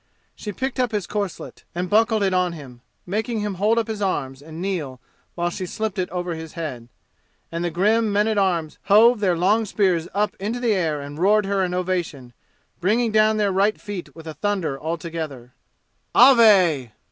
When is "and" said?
1.75-1.87, 4.41-4.59, 7.51-7.63, 10.99-11.19